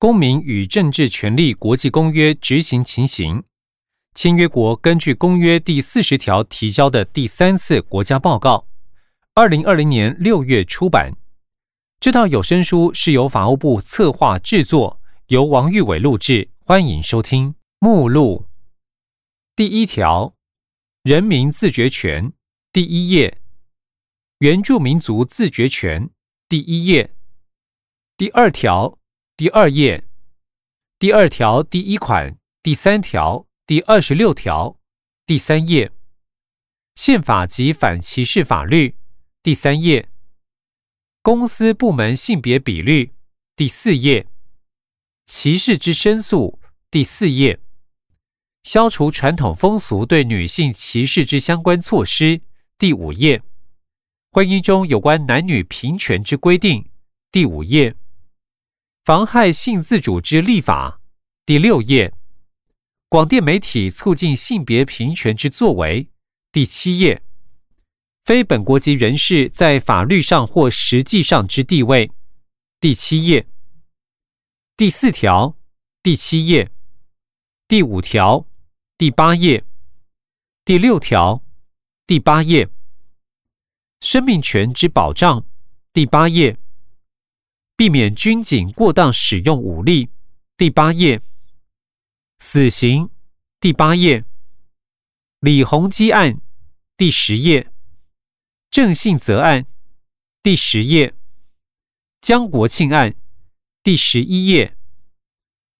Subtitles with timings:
[0.00, 3.44] 公民与政治权利国际公约执行情形，
[4.14, 8.66] 签约国根据公约第四十条提交的第三次国家报告，
[9.34, 11.12] 二零二零年六月出版。
[12.00, 16.48] 这套有声书是由法务部策划制作，由王玉伟录制。
[16.64, 18.46] 欢迎收听目录。
[19.54, 20.34] 第一条，
[21.02, 22.32] 人民自决权，
[22.72, 23.36] 第一页；
[24.38, 26.08] 原住民族自决权，
[26.48, 27.10] 第一页。
[28.16, 28.99] 第二条。
[29.40, 30.04] 第二页，
[30.98, 34.78] 第二条第一款，第三条第二十六条，
[35.24, 35.90] 第三页，
[36.94, 38.96] 宪法及反歧视法律，
[39.42, 40.10] 第三页，
[41.22, 43.14] 公司部门性别比率，
[43.56, 44.26] 第四页，
[45.26, 47.60] 歧视之申诉，第四页，
[48.62, 52.42] 消除传统风俗对女性歧视之相关措施，
[52.76, 53.42] 第五页，
[54.32, 56.90] 婚姻中有关男女平权之规定，
[57.32, 57.96] 第五页。
[59.02, 61.00] 妨害性自主之立法，
[61.46, 62.12] 第六页；
[63.08, 66.10] 广电媒体促进性别平权之作为，
[66.52, 67.22] 第七页；
[68.24, 72.12] 非本国籍人士在法律上或实际上之地位，
[72.78, 73.46] 第七页；
[74.76, 75.56] 第四条，
[76.02, 76.68] 第七页；
[77.66, 78.46] 第五条，
[78.98, 79.64] 第八页；
[80.62, 81.42] 第六条，
[82.06, 82.68] 第八页；
[84.02, 85.46] 生命权之保障，
[85.94, 86.58] 第八页。
[87.80, 90.10] 避免军警过当使用武力，
[90.58, 91.20] 第八页；
[92.38, 93.08] 死刑，
[93.58, 94.24] 第八页；
[95.40, 96.42] 李洪基案，
[96.98, 97.70] 第十页；
[98.70, 99.64] 郑信泽案，
[100.42, 101.14] 第十页；
[102.20, 103.14] 江国庆案，
[103.82, 104.74] 第十一页；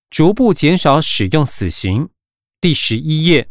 [0.09, 2.09] 逐步减少使用死刑，
[2.63, 3.49] 第十一页；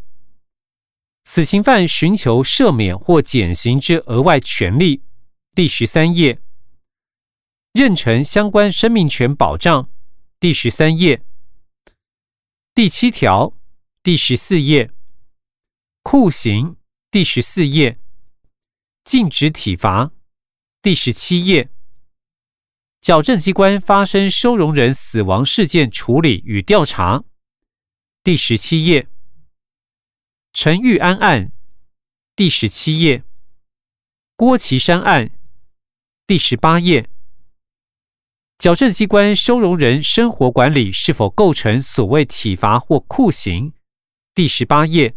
[1.22, 5.04] 死刑犯寻求赦免或减刑之额外权利，
[5.54, 6.42] 第十三页。
[7.72, 9.88] 妊娠相关生命权保障，
[10.40, 11.24] 第十三页，
[12.74, 13.56] 第七条，
[14.02, 14.90] 第十四页，
[16.02, 16.76] 酷刑，
[17.12, 18.00] 第十四页，
[19.04, 20.10] 禁止体罚，
[20.82, 21.70] 第十七页，
[23.00, 27.22] 矫正机关发生收容人死亡事件处理与调查，
[28.24, 29.06] 第十七页，
[30.52, 31.52] 陈玉安案，
[32.34, 33.22] 第十七页，
[34.34, 35.30] 郭岐山案，
[36.26, 37.08] 第十八页。
[38.60, 43.72] 矫正机关收容人生活管理是否构成所谓体罚或酷刑？
[44.34, 45.16] 第十八页。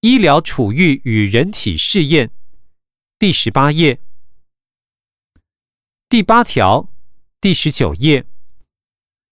[0.00, 2.30] 医疗处遇与人体试验。
[3.18, 4.00] 第十八页。
[6.08, 6.90] 第八条。
[7.38, 8.24] 第十九页。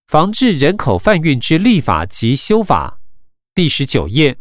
[0.07, 3.01] 防治人口贩运之立法及修法。
[3.55, 4.37] 第十九页。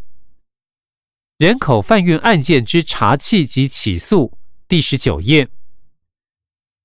[1.38, 4.38] 人口贩运案件之查缉及起诉。
[4.68, 5.50] 第十九页。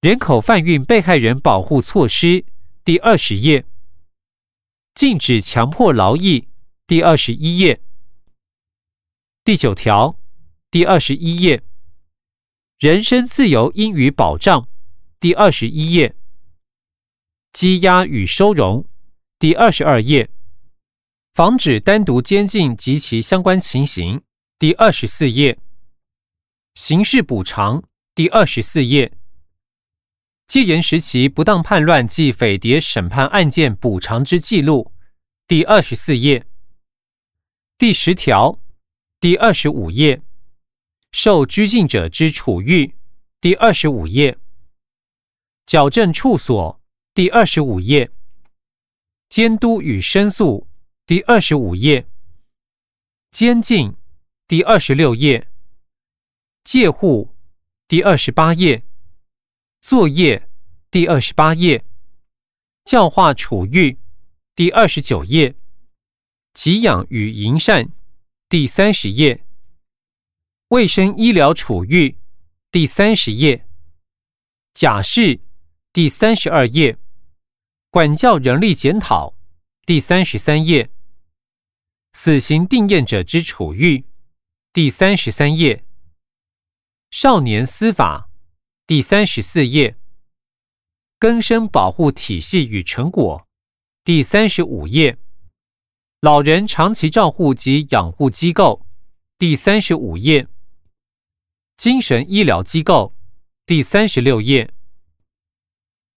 [0.02, 2.44] 人口贩运被害人保护措施，
[2.84, 3.62] 第二十页；
[4.96, 6.48] 禁止强迫劳役，
[6.88, 7.78] 第二十一页；
[9.44, 10.18] 第九条，
[10.72, 11.60] 第二十一页；
[12.80, 14.68] 人身自由应予保障，
[15.20, 16.14] 第二十一页；
[17.52, 18.84] 羁押与收容，
[19.38, 20.26] 第二十二页；
[21.32, 24.20] 防止单独监禁及其相关情形，
[24.58, 25.56] 第二十四页；
[26.74, 27.84] 刑事补偿，
[28.16, 29.12] 第二十四页。
[30.52, 34.92] 戒严时期不当叛乱及匪谍审判案件补偿之记录，
[35.48, 36.46] 第二十四页。
[37.78, 38.60] 第十条，
[39.18, 40.20] 第二十五页。
[41.10, 42.94] 受拘禁者之处遇，
[43.40, 44.36] 第二十五页。
[45.64, 46.78] 矫正处所，
[47.14, 48.10] 第二十五页。
[49.30, 50.68] 监督与申诉，
[51.06, 52.06] 第二十五页。
[53.30, 53.96] 监禁，
[54.46, 55.48] 第二十六页。
[56.62, 57.34] 戒护，
[57.88, 58.84] 第二十八页。
[59.82, 60.48] 作业
[60.92, 61.84] 第二十八页，
[62.84, 63.98] 教化处遇
[64.54, 65.56] 第二十九页，
[66.54, 67.90] 给养与营善
[68.48, 69.44] 第三十页，
[70.68, 72.16] 卫生医疗处遇
[72.70, 73.66] 第三十页，
[74.72, 75.40] 假释
[75.92, 76.96] 第三十二页，
[77.90, 79.34] 管教人力检讨
[79.84, 80.92] 第三十三页，
[82.12, 84.04] 死刑定验者之处遇
[84.72, 85.84] 第三十三页，
[87.10, 88.28] 少年司法。
[88.84, 89.96] 第三十四页，
[91.16, 93.46] 更生保护体系与成果。
[94.02, 95.18] 第三十五页，
[96.20, 98.84] 老人长期照护及养护机构。
[99.38, 100.48] 第三十五页，
[101.76, 103.14] 精神医疗机构。
[103.64, 104.74] 第三十六页，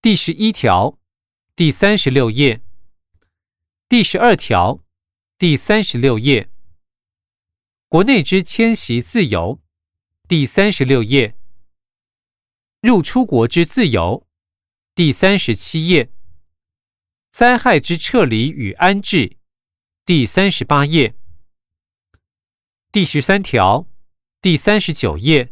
[0.02, 0.98] 第十一条，
[1.56, 2.62] 第三十六页，
[3.88, 4.84] 第十二条，
[5.38, 6.50] 第三十六页，
[7.88, 9.62] 国内之迁徙自由。
[10.28, 11.36] 第三十六页。
[12.86, 14.28] 入出国之自由，
[14.94, 16.12] 第三十七页；
[17.32, 19.38] 灾害之撤离与安置，
[20.06, 21.16] 第三十八页。
[22.92, 23.88] 第十三条，
[24.40, 25.52] 第三十九页。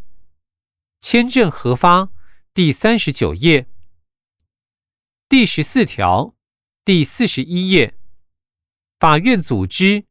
[0.99, 2.11] 签证核发，
[2.53, 3.67] 第三十九页。
[5.27, 6.35] 第十四条，
[6.85, 7.97] 第四十一页。
[8.99, 10.05] 法院组织，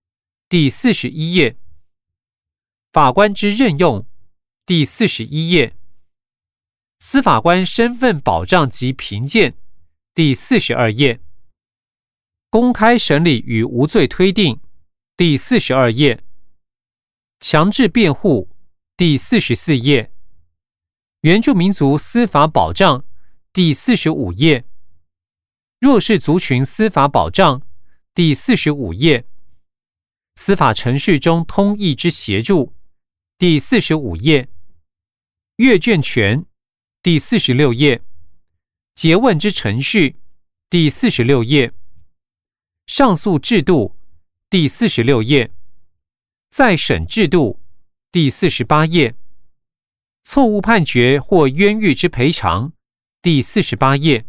[0.48, 1.56] 第四十一页。
[2.92, 4.04] 法官之任用，
[4.66, 5.76] 第四十一页。
[7.04, 9.54] 司法官身份保障及评鉴，
[10.14, 11.18] 第四十二页。
[12.48, 14.60] 公开审理与无罪推定，
[15.16, 16.22] 第四十二页。
[17.40, 18.48] 强制辩护，
[18.96, 20.12] 第四十四页。
[21.22, 23.04] 原住民族司法保障，
[23.52, 24.62] 第四十五页；
[25.80, 27.62] 弱势族群司法保障，
[28.14, 29.24] 第四十五页；
[30.36, 32.72] 司法程序中通译之协助，
[33.36, 34.46] 第四十五页；
[35.56, 36.46] 阅卷权，
[37.02, 38.00] 第四十六页；
[38.94, 40.20] 诘问之程序，
[40.70, 41.72] 第四十六页；
[42.86, 43.96] 上诉制度，
[44.48, 45.50] 第四十六页；
[46.48, 47.60] 再审制度，
[48.12, 49.16] 第四十八页。
[50.22, 52.72] 错误判决或冤狱之赔偿，
[53.20, 54.24] 第四十八页。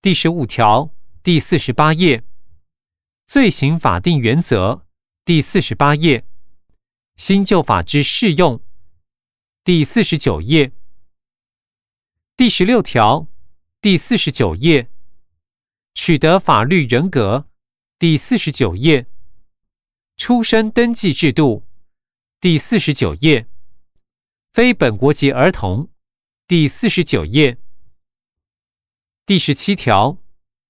[0.00, 0.90] 第十五条
[1.22, 2.24] 第四十八页。
[3.26, 4.86] 罪行法定原则，
[5.26, 6.24] 第四十八页。
[7.16, 8.62] 新旧法之适用，
[9.62, 10.72] 第四十九页。
[12.40, 13.26] 第十六条
[13.82, 14.90] 第四十九页。
[15.92, 17.46] 取得法律人格，
[17.98, 19.06] 第四十九页。
[20.16, 21.66] 出生登记制度，
[22.40, 23.46] 第四十九页。
[24.54, 25.90] 非本国籍儿童，
[26.46, 27.58] 第四十九页，
[29.26, 30.16] 第十七条，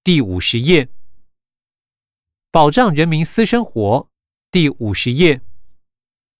[0.02, 0.88] 第五十页，
[2.50, 4.10] 保障人民私生活，
[4.50, 5.40] 第五十页，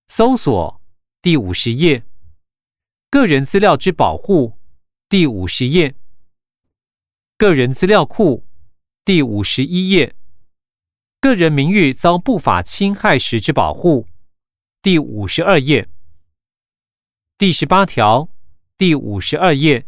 [0.09, 0.83] 搜索，
[1.23, 2.03] 第五十页，
[3.09, 4.59] 个人资料之保护，
[5.11, 5.97] 第五十页，
[7.37, 8.47] 个人资料库，
[9.05, 10.15] 第五十一页，
[11.21, 14.07] 个人名誉遭不法侵害时之保护，
[14.81, 15.89] 第五十二页。
[17.37, 18.31] 第十八条
[18.79, 19.85] 第五十二页，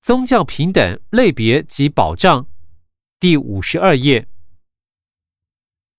[0.00, 2.48] 宗教平等类别及保障，
[3.20, 4.26] 第五十二页。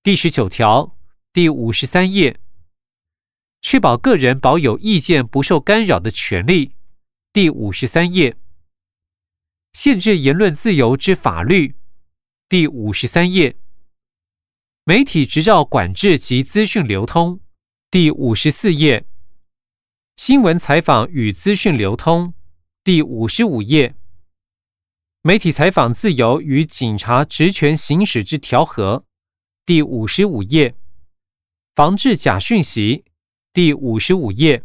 [0.03, 0.97] 第十九条
[1.31, 2.41] 第五十三页，
[3.61, 6.75] 确保个人保有意见不受干扰的权利，
[7.33, 8.37] 第五十三页。
[9.71, 11.75] 限制言论自由之法律，
[12.47, 13.57] 第五十三页。
[14.83, 17.39] 媒体执照管制及资讯流通，
[17.89, 19.07] 第五十四页。
[20.15, 22.35] 新闻采访与资讯流通，
[22.83, 23.95] 第五十五页。
[25.23, 29.07] 媒体采访自由与警察职权行使之调和，
[29.65, 30.75] 第五十五页。
[31.73, 33.05] 防治假讯息，
[33.51, 34.63] 第五十五页。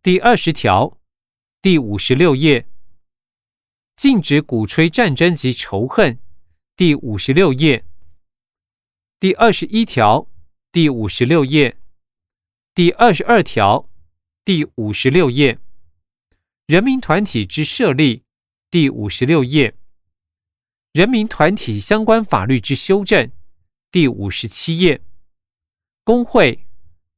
[0.00, 0.99] 第二十条，
[1.62, 2.66] 第五十六页。
[3.94, 6.18] 禁止鼓吹战争及仇恨，
[6.74, 7.84] 第五十六页。
[9.18, 10.26] 第二十一条，
[10.72, 11.76] 第五十六页。
[12.74, 13.90] 第二十二条。
[14.42, 15.58] 第五十六页，
[16.66, 18.22] 人民团体之设立；
[18.70, 19.76] 第五十六页，
[20.92, 23.30] 人民团体相关法律之修正；
[23.92, 25.02] 第五十七页，
[26.02, 26.64] 工会；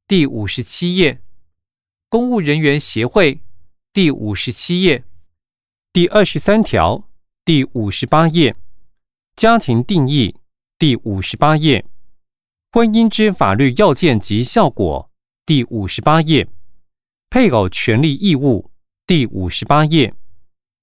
[0.05, 1.21] 第五十七页，
[2.09, 3.39] 公务人员协会；
[3.93, 5.03] 第五十七页，
[5.91, 7.05] 第二十三条；
[7.45, 8.55] 第五十八页，
[9.35, 10.35] 家庭定义；
[10.79, 11.85] 第五十八页，
[12.71, 15.11] 婚姻之法律要件及效果；
[15.45, 16.49] 第五十八页。
[17.29, 18.71] 配偶权利义务
[19.05, 20.15] 第五十八页，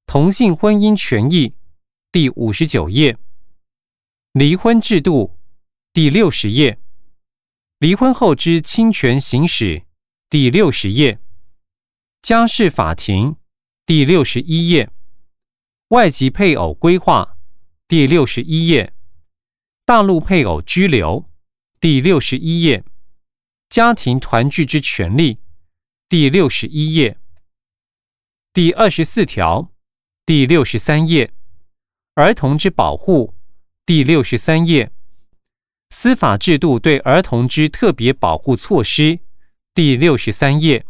[0.07, 1.53] 同性婚姻权益
[2.13, 3.19] 第五十九页，
[4.35, 5.37] 离婚制度
[5.93, 6.79] 第六十页，
[7.81, 9.83] 离婚后之侵权行使
[10.29, 11.19] 第六十页，
[12.23, 13.37] 家事法庭
[13.87, 14.91] 第六十一页，
[15.89, 17.39] 外籍配偶规划
[17.89, 18.93] 第六十一页，
[19.87, 21.29] 大陆配偶居留
[21.81, 22.85] 第六十一页，
[23.71, 25.39] 家庭团聚之权利。
[26.11, 27.19] 第六十一页，
[28.53, 29.73] 第二十四条，
[30.27, 31.33] 第六十三页，
[32.15, 33.35] 儿童之保护，
[33.87, 34.93] 第六十三页，
[35.89, 39.21] 司法制度对儿童之特别保护措施，
[39.73, 40.85] 第六十三页，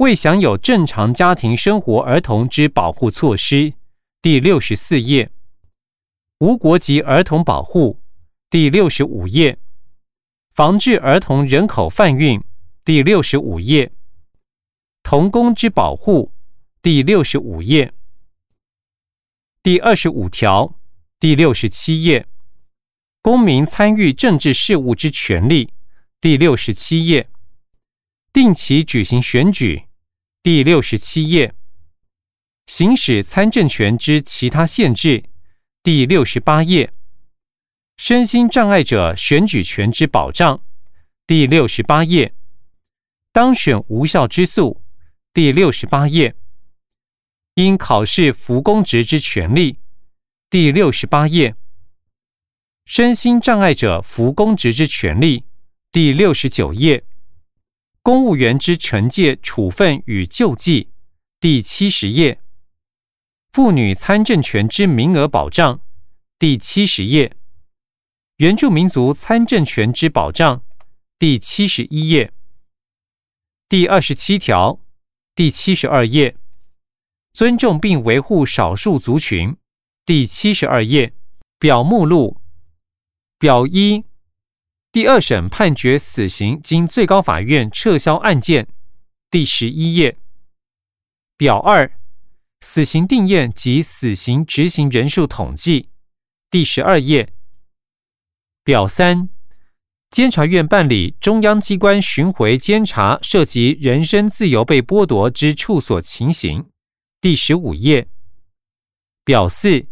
[0.00, 3.74] 未享有正常家庭生活儿童之保护措施，
[4.22, 5.30] 第六十四页，
[6.38, 8.00] 无国籍儿童保护，
[8.48, 9.58] 第六十五页，
[10.54, 12.42] 防治儿童人口贩运，
[12.82, 13.92] 第六十五页。
[15.02, 16.32] 童工之保护，
[16.80, 17.92] 第六十五页，
[19.62, 20.76] 第二十五条，
[21.18, 22.26] 第六十七页，
[23.20, 25.74] 公民参与政治事务之权利，
[26.22, 27.28] 第六十七页，
[28.32, 29.84] 定期举行选举，
[30.42, 31.54] 第六十七页，
[32.66, 35.24] 行使参政权之其他限制，
[35.82, 36.94] 第六十八页。
[37.98, 40.62] 身心障碍者选举权之保障，
[41.26, 42.34] 第六十八页。
[43.32, 44.82] 当选无效之诉，
[45.34, 46.34] 第六十八页。
[47.52, 49.78] 因考试服公职之权利，
[50.48, 51.54] 第六十八页。
[52.86, 55.44] 身心障碍者服公职之权利，
[55.92, 57.04] 第六十九页。
[58.02, 60.90] 公务员之惩戒处分与救济，
[61.38, 62.40] 第七十页。
[63.52, 65.80] 妇女参政权之名额保障，
[66.38, 67.36] 第七十页。
[68.36, 70.62] 原住民族参政权之保障，
[71.18, 72.32] 第七十一页，
[73.68, 74.80] 第二十七条，
[75.34, 76.36] 第七十二页，
[77.32, 79.56] 尊重并维护少数族群，
[80.06, 81.12] 第七十二页。
[81.58, 82.40] 表目录。
[83.38, 84.06] 表一，
[84.92, 88.66] 第二审判决死刑经最高法院撤销案件，
[89.30, 90.16] 第十一页。
[91.36, 91.92] 表二，
[92.60, 95.90] 死刑定验及死刑执行人数统计，
[96.50, 97.32] 第十二页。
[98.64, 99.28] 表三，
[100.10, 106.68] 监察院办理中央机关巡回监察涉及人身自由被剥夺之处所情形，
[107.20, 108.08] 第十五页。
[109.24, 109.86] 表四，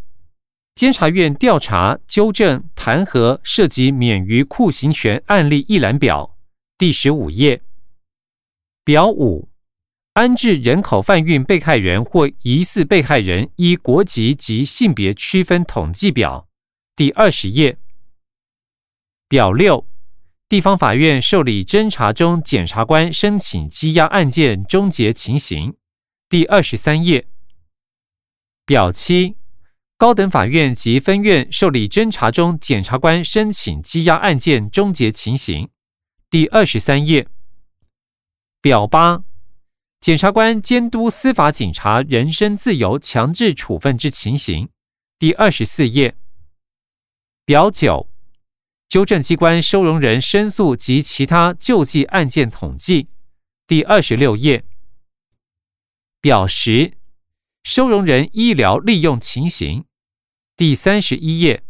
[0.79, 6.37] 监察院调查、纠正、弹劾涉及免于酷刑权案例一览表，
[6.79, 7.63] 第十五页。
[8.85, 9.49] 表五，
[10.13, 16.47] 安置人口贩运被害人或疑似被害人依国籍及性别区分统计表，
[16.95, 17.77] 第二十页。
[19.29, 19.85] 表六，
[20.49, 25.75] 地方法院受理侦查中检察官申请羁押案件终结情形，
[26.29, 27.27] 第二十三页。
[28.65, 29.35] 表七，
[29.99, 35.71] 高等法院及分院受理侦查中检察官申请羁押案件终结情形，
[36.31, 37.27] 第二十三页。
[38.61, 39.25] 表八，
[39.99, 44.69] 检察官监督司法警察人身自由强制处分之情形，
[45.19, 46.17] 第二十四页。
[47.45, 48.09] 表九。
[48.89, 53.09] 纠正机关收容人申诉及其他救济案件统计，
[53.67, 54.65] 第二十六页。
[56.21, 56.93] 表十，
[57.65, 59.85] 收容人医疗利用情形，
[60.59, 61.63] 第三十一页。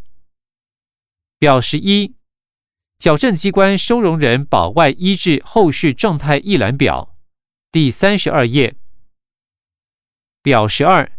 [1.39, 2.15] 表十一，
[2.99, 7.15] 矫正机关收容人保外医治后续状态一览表，
[7.71, 8.77] 第三十二页。
[10.41, 11.13] 表十二，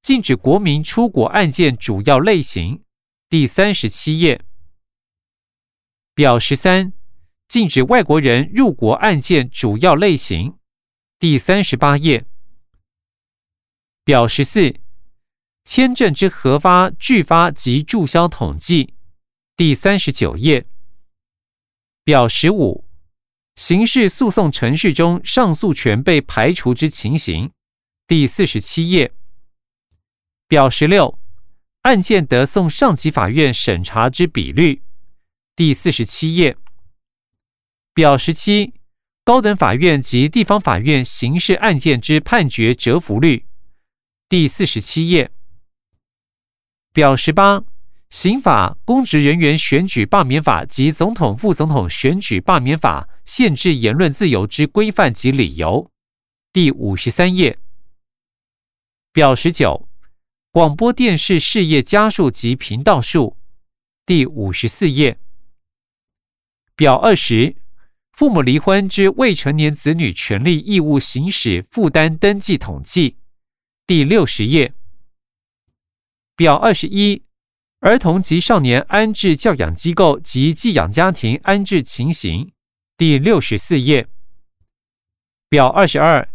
[0.00, 2.82] 禁止国民出国案件主要类型，
[3.28, 4.42] 第三十七页。
[6.14, 6.94] 表十三，
[7.46, 10.56] 禁止外国人入国案件主要类型，
[11.18, 12.24] 第三十八页。
[14.02, 14.74] 表十四，
[15.64, 18.94] 签证之核发、拒发及注销统计，
[19.56, 20.66] 第三十九页。
[22.04, 22.84] 表十五，
[23.54, 27.52] 刑事诉讼程序中上诉权被排除之情形，
[28.06, 29.12] 第四十七页。
[30.48, 31.18] 表十六，
[31.82, 34.82] 案件得送上级法院审查之比率。
[35.54, 36.56] 第四十七页，
[37.94, 38.74] 表十七，
[39.22, 43.46] 高等法院及地方法院刑事案件之判决折服率。
[44.28, 45.30] 第四十七页，
[46.94, 47.64] 表十八，
[48.10, 55.90] 刑法、公职人员选举罢免法及总统、副总统选举罢免法限制言论自由之规范及理由。
[56.52, 57.58] 第五十三页，
[59.10, 59.88] 表十九，
[60.50, 63.38] 广播电视事业家数及频道数。
[64.04, 65.18] 第五十四页。
[66.76, 67.56] 表二十，
[68.12, 73.16] 父母离婚之未成年子女权利义务行使负担登记统计，
[73.86, 74.74] 第六十页。
[76.42, 77.22] 表二十一，
[77.78, 82.50] 儿童及少年安置教养机构及寄养家庭安置情形，
[82.96, 84.08] 第六十四页。
[85.48, 86.28] 表二十二，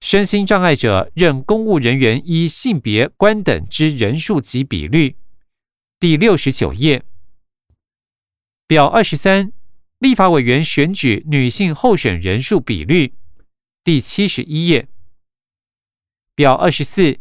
[0.00, 5.16] 身心障碍者任公务人员依性别、官等之人数及比率，
[5.98, 7.02] 第六十九页。
[8.68, 9.52] 表二十三。
[9.98, 13.14] 立法委员选举女性候选人数比率，
[13.82, 14.86] 第七十一页。
[16.36, 17.18] 表二十四，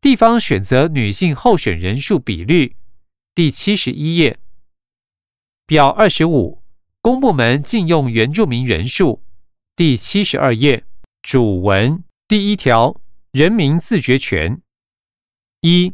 [0.00, 2.76] 地方选择女性候选人数比率，
[3.34, 4.38] 第七十一页。
[5.66, 6.62] 表二十五，
[7.00, 9.22] 公部门禁用原住民人数，
[9.74, 10.84] 第七十二页。
[11.22, 13.00] 主文第一条，
[13.32, 14.60] 人民自决权。
[15.62, 15.92] 一，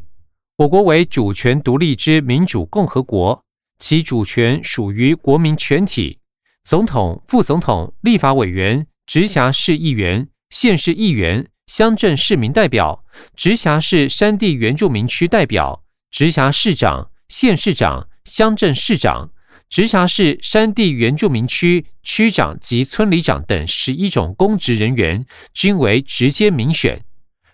[0.56, 3.42] 我国为主权独立之民主共和国。
[3.78, 6.18] 其主权属于国民全体，
[6.62, 13.02] 总统、副总统、立法委员、直辖市议员、县市议员、乡镇市民代表、
[13.34, 19.30] 直辖市山地原住民区代表、直辖市长、县市长、乡镇市长、
[19.70, 25.24] 直辖市山地原住民区区长及村里长等十一种公职人员，
[25.54, 27.02] 均为直接民选，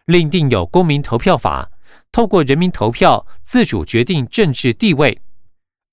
[0.07, 1.71] 另定有公民投票法。
[2.11, 5.21] 透过人民投票自主决定政治地位。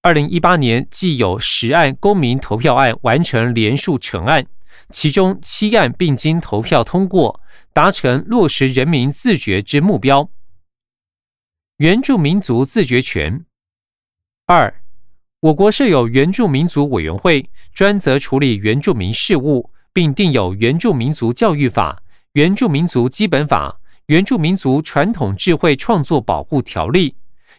[0.02, 4.48] 二零一八年，既有十案公民投票案完成连数成案，
[4.90, 7.40] 其中七案并经投票通过，
[7.76, 10.30] 达成落实人民自觉之目标。
[11.76, 13.44] 原住民族自觉权。
[14.46, 14.82] 二，
[15.42, 22.02] 我国设有原住民族委员会，专责处理原住民事务，并定有《原住民族教育法》
[22.32, 23.68] 《原住民族基本法》
[24.06, 27.12] 《原住民族传统智慧创作保护条例》。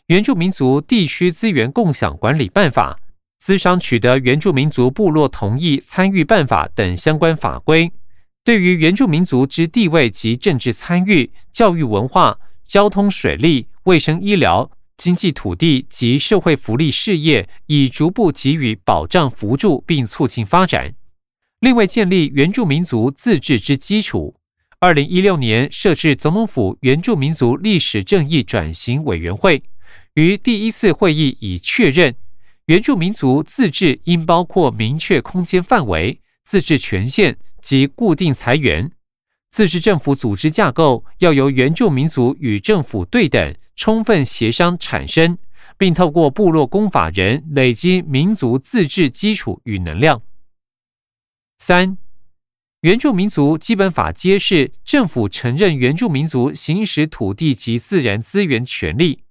[0.06, 2.98] 原住民族地区资源共享管理办法、
[3.38, 7.92] 资商取得原住民族部落同意参与办法等相关法规，
[8.46, 20.94] 对于原住民族之地位及政治参与、教育文化、交通水利、卫生医疗、经济土地及社会福利事业，已逐步给予保障扶助，并促进发展。
[21.58, 24.36] 另外，建立原住民族自治之基础。
[24.78, 29.64] 二零一六年设置总统府原住民族历史正义转型委员会。
[30.14, 32.14] 于第一次会议已确认，
[32.66, 38.92] 原住民族自治应包括明确空间范围、自治权限及固定财源。
[39.50, 45.36] 自治政府组织架构要由原住民族与政府对等、充分协商产生，
[45.76, 50.22] 并透过部落公法人累积民族自治基础与能量。
[51.58, 51.98] 三、
[52.82, 59.24] 原住民族基本法揭示政府承认原住民族行使土地及自然资源权利。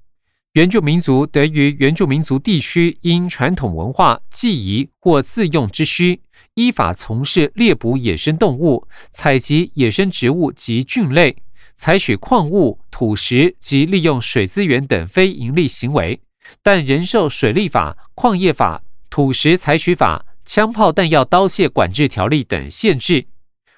[0.56, 6.22] 原住民族得于原住民族地区因传统文化、祭仪或自用之需，
[6.54, 11.36] 依法从事猎捕野生动物、采集野生植物及菌类、
[11.76, 16.22] 采取矿物、土石及利用水资源等非营利行为，
[16.64, 23.26] 但仍受水利法、矿业法、土石采取法、枪炮弹药刀械管制条例等限制。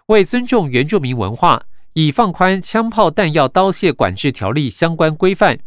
[0.05, 5.57] 为尊重原住民文化，已放宽枪炮弹药刀械管制条例相关规范。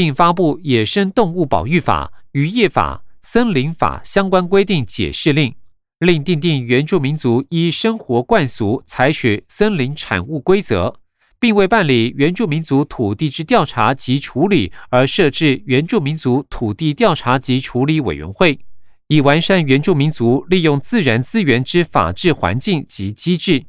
[0.00, 5.52] 并发布《野生动物保育法》《渔业法》《森林法》相关规定解释令，
[5.98, 10.94] 另订定原住民族依生活惯俗采取森林产物规则，
[11.40, 18.60] 并为办理原住民族土地之调查及处理而设置原住民族土地调查及处理委员会，
[19.08, 23.64] 以完善原住民族利用自然资源之法治环境及机制。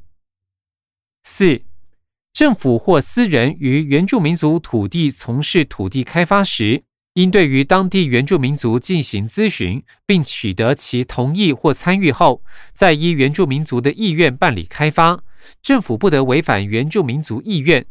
[1.23, 1.68] 四。
[2.39, 6.83] 政府或私人于原住民族土地从事土地开发时，
[7.15, 15.21] 应对于当地原住民族进行咨询，并取得其同意或参与后，再依原住民族的意愿办理开发。
[15.61, 17.85] 政府不得违反原住民族意愿。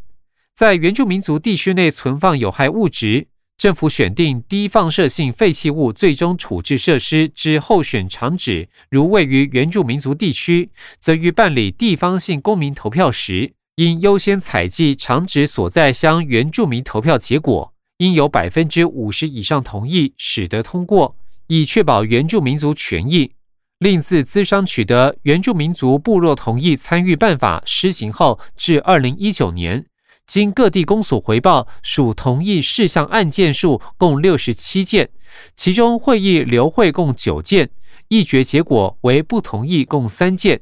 [0.55, 3.27] 在原住民族地区内存放有害物质，
[3.59, 13.53] 政府选定低放射性废弃物最终处置设施之候选场址，如位于原住民族地区，则于办理地方性公民投票时。
[13.79, 21.15] 应优先采集场址所在乡原住民投票结果，应有百分之五十以上同意，使得通过，
[21.47, 23.31] 以确保原住民族权益。
[23.79, 29.87] 另自资商取得原住民族部落同意参与办法施行后至二零一九年，
[30.27, 35.09] 经各地公所回报，属同意事项案件数共六十七件，
[35.55, 37.71] 其中会议留会共九件，
[38.09, 40.61] 议决结果为不同意共三件。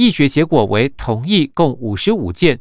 [0.00, 2.58] 议决结果为同意，共五十五件。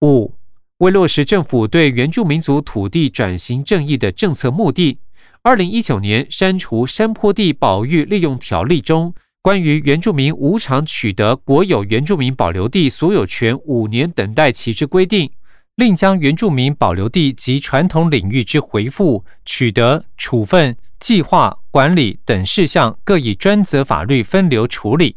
[0.00, 0.34] 五、
[0.78, 4.98] 为落实政府对原住民族土地转型正义的政策目的，
[5.42, 15.30] 二零一九年删除山坡地保育利用条例中关于原住民无偿取得国有原住民保留地所有权五年等待期之规定，
[15.76, 25.16] 另将原住民保留地及传统领域之回复、取得、处分、计划、管理等事项，各以专责法律分流处理。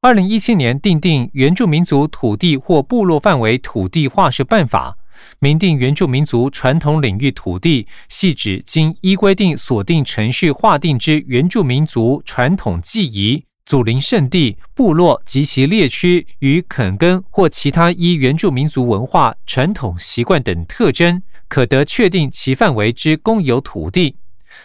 [0.00, 4.96] 二零一七年订定《原住民族土地或部落范围土地划设办法》，
[5.40, 24.14] 明定原住民族传统领域土地，系指经依规定锁定程序划定之原住民族传统祭仪、祖灵圣地、部落及其列区与垦耕或其他依原住民族文化传统习惯等特征，可得确定其范围之公有土地。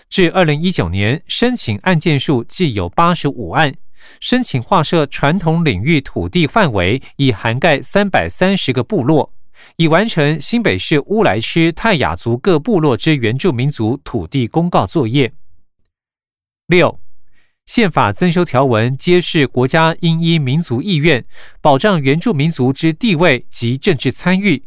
[0.08, 3.74] 至二零一九年，申请案件数计有八十五案。
[4.20, 9.34] 申请划设传统领域土地范围已涵盖三百三十个部落，
[9.78, 15.34] 已完成新北市乌来区泰雅族各部落之原住民族土地公告作业。
[16.68, 17.00] 六、
[17.66, 21.26] 宪法增修条文揭示国家应依民族意愿，
[21.62, 24.64] 保障原住民族之地位及政治参与。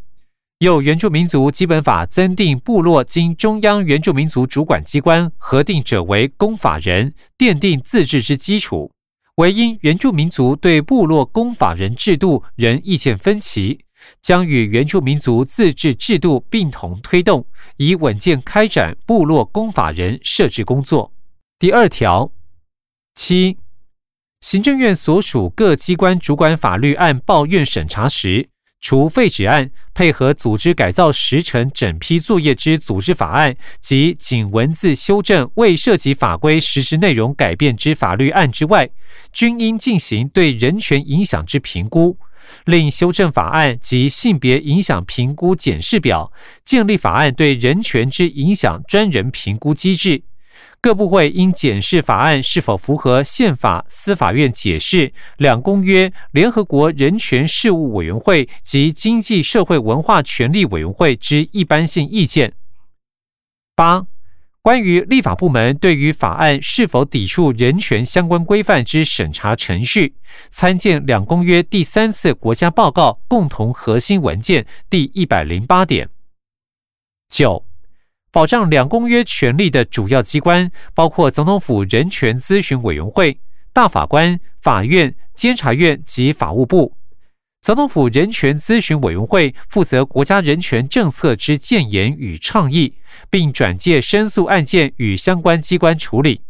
[0.59, 8.91] 有原住民族基本法增订部落经中央原住民族主管机关核定者为公法人，奠定自治之基础。
[9.37, 13.81] 唯因原住民族对部落公法人制度仍意见分歧，
[14.23, 17.47] 将与原住民族自治制度并同推动，
[17.77, 21.13] 以稳健开展部落公法人设置工作。
[21.59, 22.33] 第二条
[23.15, 23.59] 七，
[24.41, 28.49] 行政院所属各机关主管法律案报院审查时。
[28.81, 38.89] 除废止案、配合组织改造时程整批作业之组织法案及仅文字修正未涉及法规实施内容改变之法律案之外，
[39.33, 42.17] 均应进行对人权影响之评估，
[42.67, 46.31] 另修正法案及性别影响评估检视表，
[46.65, 50.23] 建立法案对人权之影响专人评估机制。
[50.87, 62.53] 各部会应检视法案是否符合宪法、司法院解释、两公约、联合国人权事务委员会及经济社会文化权利委员会之一般性意见。
[63.75, 64.07] 八、
[64.63, 70.15] 关于立法部门对于法案是否抵触人权相关规范之审查程序，
[70.51, 76.09] 参见两公约第三次国家报告共同核心文件第一百零八点。
[77.29, 77.65] 九。
[78.37, 83.41] 保障两公约权利的主要机关包括总统府人权咨询委员会、
[83.73, 86.95] 大法官、法院、监察院及法务部。
[87.63, 92.97] 总统府人权咨询委员会负责国家人权政策之建言与倡议，
[93.31, 96.43] 并转介申诉案件与相关机关处理。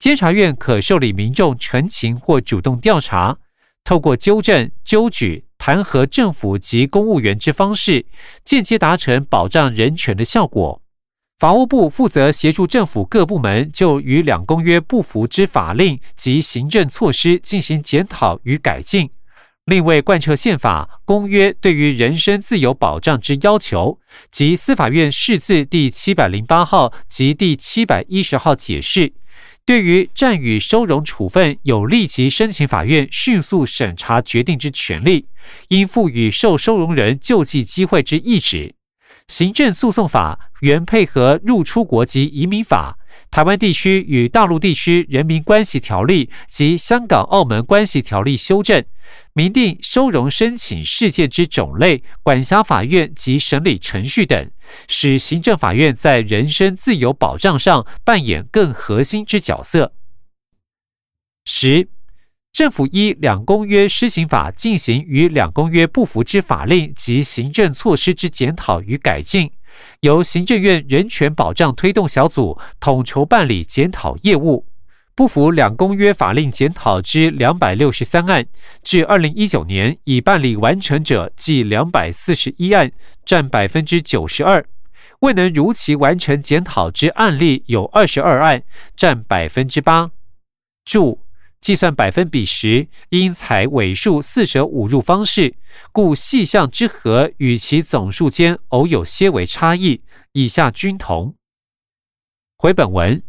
[0.00, 3.38] 监察院可受理民众陈情或主动调查，
[3.84, 8.06] 透过纠正、纠举、弹劾政府及公务员之方式，
[8.44, 10.81] 间接达成保障人权的效果。
[11.42, 19.10] 法务部负责协助政府各部门就与两公约不符之法令及行政措施进行检讨与改进，
[19.64, 23.98] 另为贯彻宪法、公约对于人身自由保障之要求
[24.30, 29.12] 及司法院释字第七百零八号及第七百一十号解释，
[29.66, 35.26] 对于暂予收容处分有立即申请法院迅速审查决定之权利，
[35.70, 38.72] 应赋予受收容人救济机会之意旨。
[39.28, 42.98] 行政诉讼法原配合入出国及移民法、
[43.30, 48.84] 台湾地区与大陆地区人民关系条例及香港澳门关系条例修正，
[49.32, 54.50] 明定收容申请事件之种类、管辖法院及审理程序等，
[54.86, 59.94] 使行政法院在人身自由保障上扮演更核心之角色。
[61.44, 61.88] 十。
[62.52, 69.50] 政府依两公约施行法进行与两公约不符之法令及行政措施之检讨与改进，
[70.00, 74.66] 由行政院人权保障推动小组统筹办理检讨业务。
[75.14, 78.46] 不符两公约法令检讨之两百六十三案，
[78.82, 82.92] 至二零一九年已办理完成者计两百四十一案，
[83.24, 84.62] 占百分之九十二；
[85.20, 88.62] 未能如期完成检讨之案例有二十二案，
[88.94, 90.10] 占百分之八。
[90.84, 91.18] 注。
[91.62, 95.54] 计算百分比时，应采尾数四舍五入方式，
[95.92, 100.02] 故细项之和与其总数间偶有些微差异。
[100.32, 101.36] 以下均同。
[102.58, 103.22] 回本文，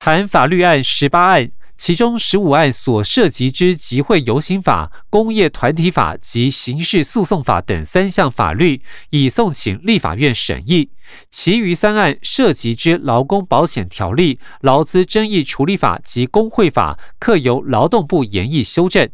[0.00, 1.52] 含法律案十八案。
[1.76, 10.90] 其中十五案所涉及之集会游行法、工业团体法及刑事诉讼法等三项法律，已送请立法院审议；
[11.30, 19.08] 其余三案涉及之劳工保险条例、劳资争议处理法及工会法，可由劳动部研议修正。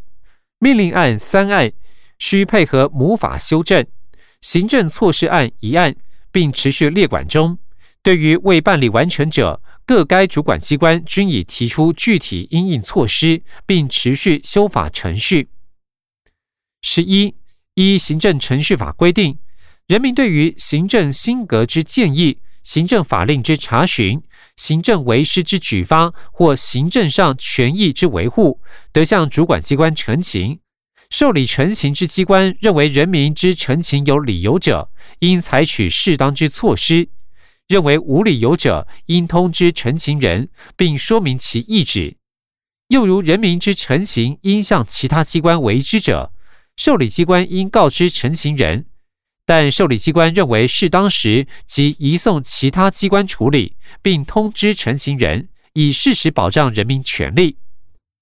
[0.59, 1.73] 命令案三案
[2.19, 3.85] 需配合母法修正，
[4.43, 5.97] 行政措施案一案，
[6.31, 7.59] 并持续列管中。
[8.03, 15.49] 对于未办理完成者，各该主管机关均已提出具体应应措施，并持续修法程序。
[16.81, 17.35] 十一，
[17.75, 19.41] 依行政程序法规定，
[19.89, 24.23] 人民对于行政新格之建议、行政法令之查询、
[24.57, 28.61] 行政为师之举发或行政上权益之维护，
[28.93, 30.61] 得向主管机关陈情。
[31.11, 37.09] 受理陈情之机关认为人民之陈情有理由者，应采取适当之措施。
[37.71, 42.17] 认为无理由者，应通知陈情人，并说明其意旨。
[42.89, 46.33] 又如人民之陈情应向其他机关为之者，
[46.77, 48.87] 受理机关应告知陈情人。
[49.47, 57.59] 但受理机关认为适当时，即移送其他机关处理，并通知陈情人，以事实保障人民权利。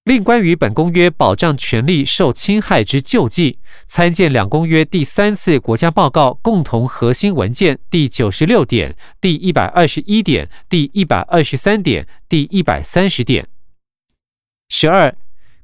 [0.05, 13.47] 另关于本公约保障权利受侵害之救济，参见两公约第三次国家报告共同核心文件第九十六点、第一百二十一点、第一百二十三点、第一百三十点。
[14.69, 15.15] 十二，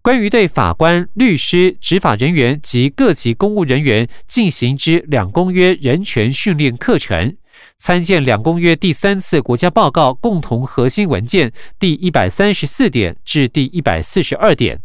[0.01, 7.37] 关于对法官、律师、执法人员及各级公务人员进行之两公约人权训练课程。
[7.77, 14.81] 参见两公约第三次国家报告共同核心文件第一百三十四点至第一百四十二点，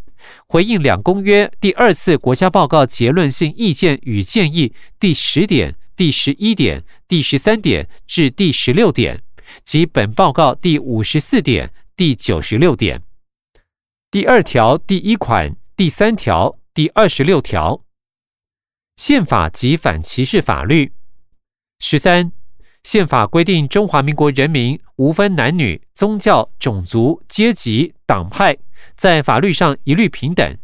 [0.46, 9.22] 回应两公约第二次国家报告结论性意见与建议第十点、第十一点、第十三点至第十六点
[9.64, 13.02] 及本报告第五十四点、第九十六点。
[14.10, 17.82] 第二条第一款、第三条、第二十六条。
[18.96, 20.92] 宪法及反歧视法律。
[21.78, 22.32] 十三。
[22.82, 28.56] 宪法规定，中华民国人民无分男女、宗教、种族、阶级、党派，
[28.96, 30.56] 在法律上一律平等。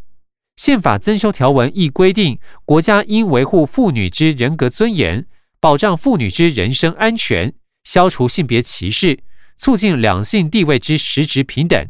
[0.56, 5.26] 宪法增修条文亦规定，国家应维护妇女之人格尊严，
[5.60, 7.52] 保障妇女之人身安全，
[7.84, 9.18] 消除性别歧视，
[9.58, 11.86] 促进两性地位之实质平等。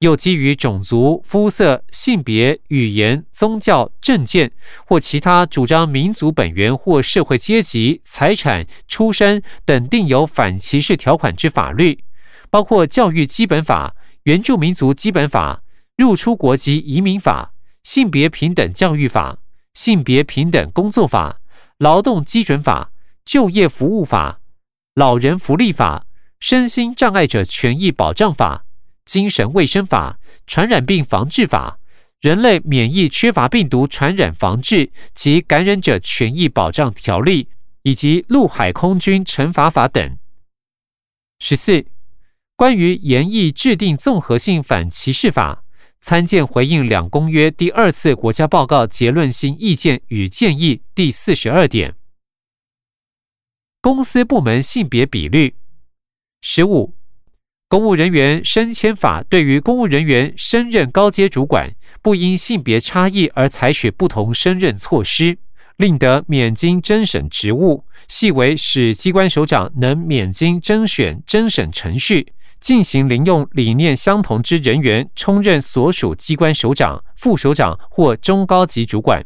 [0.00, 4.50] 又基于种族、肤色、性别、语言、宗教、政见
[4.86, 12.02] 或其他主张民族本源或社会阶级、财产、出身等定有反歧视条款之法律，
[12.48, 15.62] 包括教育基本法、原住民族基本法、
[15.98, 19.36] 入出国籍移民法、性别平等教育法、
[19.74, 21.42] 性别平等工作法、
[21.76, 22.92] 劳动基准法、
[23.26, 24.40] 就业服务法、
[24.94, 26.06] 老人福利法、
[26.40, 28.64] 身心障碍者权益保障法。
[29.10, 31.80] 精神卫生法、传染病防治法、
[32.20, 37.48] 人类免疫缺乏病毒传染防治及感染者权益保障条例，
[37.82, 40.16] 以及陆海空军惩罚法等。
[41.40, 41.84] 十四、
[42.54, 45.64] 关于严议制定综合性反歧视法，
[46.00, 51.96] 参见回应两公约第二次国家报告结论性意见与建议第四十二点。
[53.80, 55.56] 公司部门性别比率。
[56.42, 56.99] 十五。
[57.70, 65.38] 公务人员升迁法对于公务人员升任高阶主管，不因性别差异而采取不同升任措施，
[65.76, 79.24] 令得免经征审职务，系为使机关首长能免经征选征审程序，进行临用理念相同之人员充任所属机关首长、副首长或中高级主管。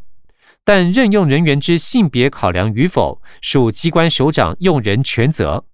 [0.63, 5.65] 但任用人员之性别考量与否，属机关首长用人权责。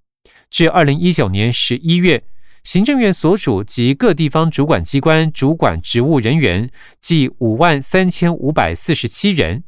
[0.49, 2.23] 至二零一九年十一月。
[2.63, 6.71] 行政院所属及各地方主管机关主管职务人员
[7.01, 9.65] 计五万三千五百四十七人，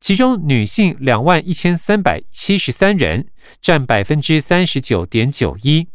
[0.00, 3.28] 其中女性两万一千三百七十三人，
[3.60, 5.88] 占百分之三十九点九一。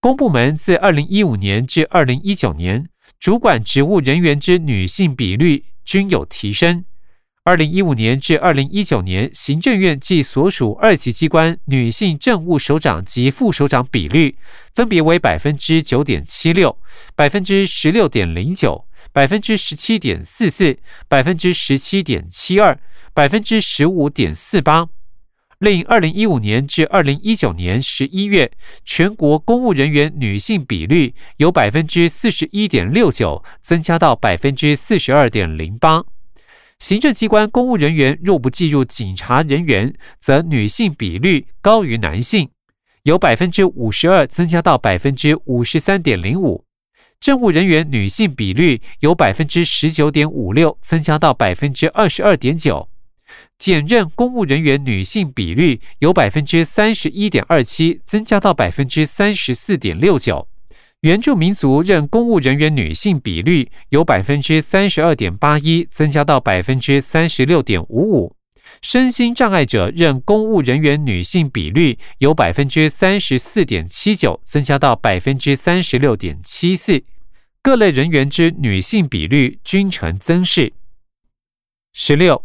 [0.00, 6.84] 公部门自二零一五年至二零一九年，主管职务人员之女性比率均有提升。
[7.48, 14.36] 二零一五年至二零一九年，行政院暨所属二级机关女性政务首长及副首长比率
[14.74, 16.76] 分别为百分之九点七六、
[17.16, 18.84] 百分之十六点零九、
[19.14, 20.76] 百分之十七点四四、
[21.08, 22.78] 百分之十七点七二、
[23.14, 24.90] 百分之十五点四八。
[25.60, 28.52] 另，二零一五年至二零一九年十一月，
[28.84, 36.04] 全国公务人员女性比率由百分之四十一点六九增加到百分之四十二点零八。
[36.78, 42.48] 行政机关公务人员若不计入警察人员，则女性比率高于男性，
[43.02, 46.64] 由百分之五十二增加到百分之五十三点零五；
[47.20, 52.88] 政务人员女性比率由百分之十九点五六增加到百分之二十二点九；
[53.58, 60.48] 检任公务人员女性比率由百分之三十一点二七增加到百分之三十四点六九。
[61.02, 68.34] 原住民族任公务人员女性比率由百分之三十二点八一增加到百分之三十六点五五，
[68.82, 77.04] 身心障碍者任公务人员女性比率由百分之三十四点七九增加到百分之三十六点七四，
[77.62, 80.72] 各类人员之女性比率均呈增势。
[81.92, 82.44] 十六。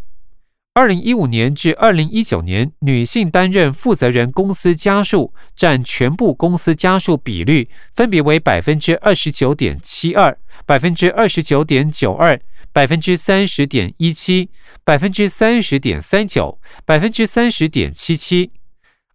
[0.75, 12.39] 二零一五年至二零一九年，女性担任负责人公司家数占全部公司家数比率分别为百分之二十九点七二、百分之二十九点九二、
[12.71, 14.49] 百分之三十点一七、
[14.83, 18.49] 百分之三十点三九、百分之三十点七七。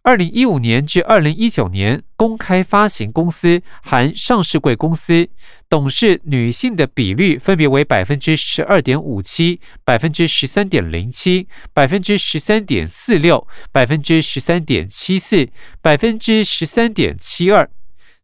[0.01, 5.27] 二零一五年至二零一九年，公开发行公司含上市贵公司
[5.67, 15.49] 董事女性的比率分别为百分之十二点五七、百分之十三点零七、百分之十三点四六、百分之十三点七四、
[15.81, 17.69] 百分之十三点七二。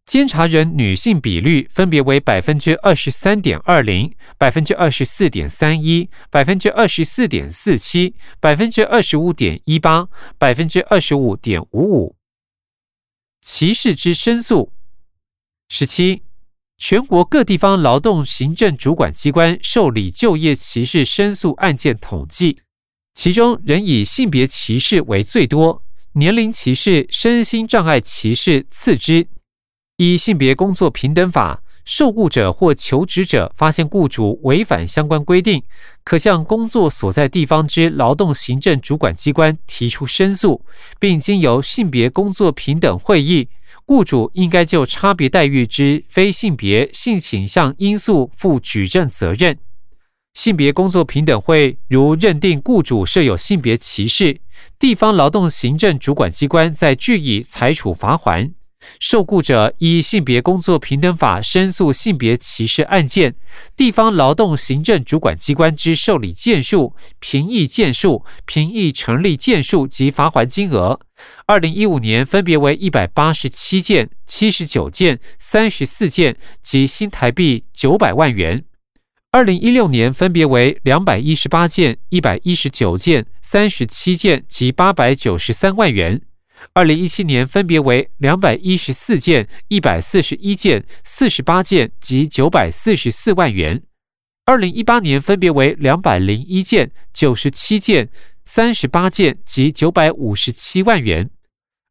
[0.06, 12.16] 监察人女性比率分别为百分之二十三点二零、百分之二十四点三一、百分之二十四点四七、百分之二十五点一八、百分之二十五点五五。
[13.42, 14.72] 歧视之申诉。
[15.68, 16.22] 十七，
[16.78, 22.60] 全国各地方劳动行政主管机关受理就业歧视申诉案件统计，
[23.16, 29.28] 其中仍以性别歧视为最多，年龄歧视、身心障碍歧视次之。
[29.98, 35.64] 依性别工作平等法，受雇者或求职者发现雇主违反相关规定，
[36.04, 40.66] 可向工作所在地方之劳动行政主管机关提出申诉，
[41.00, 43.48] 并经由性别工作平等会议，
[43.86, 49.58] 雇主应该就差别待遇之非性别性倾向因素负举证责任。
[50.34, 54.42] 性别工作平等会如认定雇主设有性别歧视，
[54.78, 58.52] 地方劳动行政主管机关在据以裁处罚还。
[59.00, 63.36] 受雇者依性别工作平等法申诉性别歧视案件，
[63.76, 71.00] 地方劳动行政主管机关之受理件数、评议件数、评议成立件数及罚还金额，
[71.46, 78.62] 二零一五年分别为一百八十七件、七十九件、三十四件及新台币九百万元；
[79.32, 86.22] 二零一六年分别为两百一十八件、一百一十九件、三十七件及八百九十三万元。
[86.74, 93.80] 二零一七年分别为两百一十四件、一百四十一件、四十八件及九百四十四万元；
[94.46, 98.10] 二零一八年分别为两百零一件、九十七件、
[98.44, 101.30] 三十八件及九百五十七万元；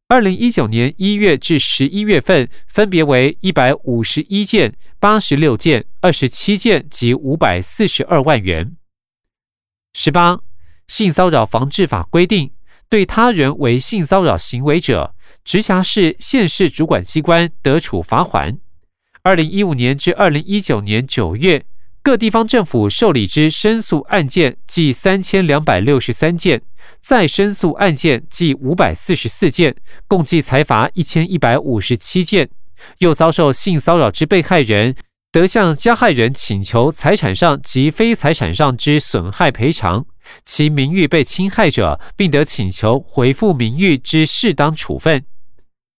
[0.07, 8.75] 二零一九年一月至十一月份分别为一百五十一件、八十六件、二十七件及五百四十二万元。
[9.93, 10.41] 十八，
[10.87, 12.51] 性骚扰防治法规定。
[12.89, 18.57] 对他人为性骚扰行为者，直辖市、县市主管机关得处罚款。
[19.23, 21.65] 二零一五年至二零一九年九月，
[22.03, 26.61] 各地方政府受理之申诉案件计三千两百六十三件，
[27.01, 29.75] 再申诉案件计五百四十四件，
[30.07, 32.49] 共计裁罚一千一百五十七件。
[32.99, 34.95] 又遭受性骚扰之被害人。
[35.31, 40.05] 得向加害人请求财产上及非财产上之损害赔偿，
[40.43, 45.25] 其名誉被侵害者，并得请求回复名誉之适当处分。